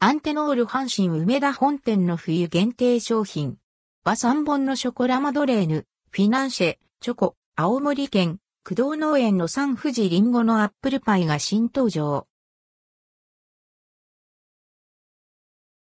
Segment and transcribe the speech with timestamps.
[0.00, 3.56] アンテノール阪神梅田本店の冬限定商品。
[4.04, 12.28] 和三本のショコラマドレーヌ、フィナンシェ、チョコ、青森県、駆動農園の三富士リンゴのアップルパイが新登場。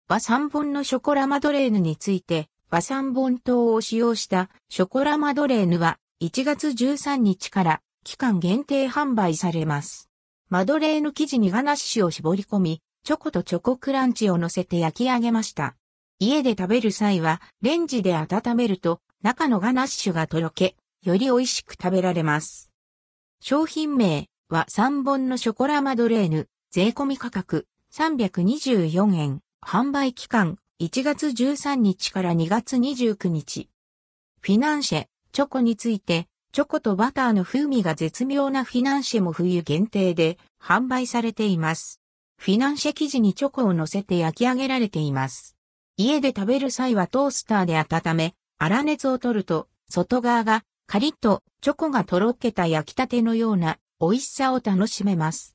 [0.08, 10.10] 和三本のショコラマドレーヌについて、和三本糖を使用したショコラマドレーヌは1月13日から期間限定販売されます。
[10.48, 15.76] マドレーヌ生地にガナッシュを絞り込み、チョコとチョコクランチを乗せて焼き上げました。
[16.18, 22.70] 家で食べる際は、レンジで温めると、中のガナッシュがとろけ、より美味しく食べられます。
[23.40, 33.70] 商品名は3本のショコラマドレーヌ、税込み価格324円、販売期間1月13日から2月29日。
[34.40, 41.99] フィナンシェ、チョコについて、チョコとバターの風味が絶妙なフィナンシェも冬限定で販売されています。
[42.40, 45.58] フィナンシェ生地にチョコを乗せて焼き上げられています。
[45.98, 55.54] 家で食べる際はトースターで温め、粗熱を取ると、外側がカリッとチョコがとろけた焼きたてのような美味しさを楽しめます。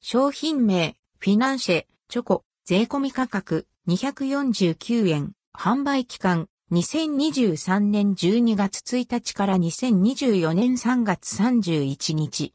[0.00, 12.54] 商品名、フィナンシェ、チョコ、税込み価格249円、販売期間2023年12月1日から2024年3月31日。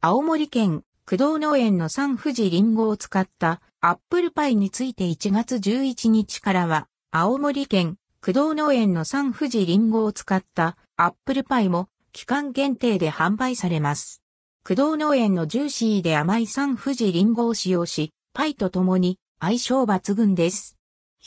[0.00, 14.22] 青森県駆動農園の三富士リンゴを使ったアップルパイについて1月11日からは、青森県駆動農園の三富士リンゴを使ったアップルパイも期間限定で販売されます。
[14.62, 20.78] 駆動農園のジューシーで甘い三富士リンゴを使用し、パイと共に相性抜群です。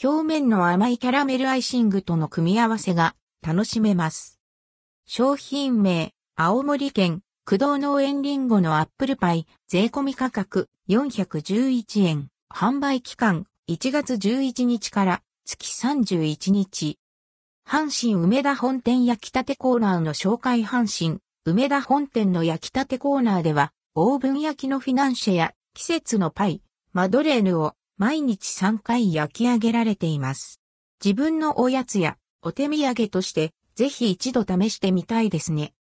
[0.02, 4.40] 表面の甘いキャラメルアイシングとの組み合わせが楽しめます。
[5.04, 12.28] 商品名、青森県駆動農園リンゴのアップルパイ、税込み価格411円。
[12.48, 16.98] 販売期間1月11日から月31日。
[17.68, 26.62] 阪神梅田本店焼きたてコーナーの紹介阪神梅田本店の焼きたてコーナーではオーブン焼きのフィナンシェや季節のパイ、
[26.94, 30.62] マドレーヌを毎日3回焼き上げられています。
[31.04, 35.74] 自分のおやつやお手土産としてぜひ一度試してみたいですね。